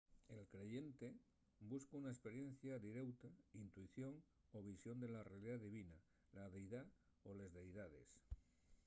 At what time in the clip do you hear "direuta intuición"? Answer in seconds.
2.79-4.23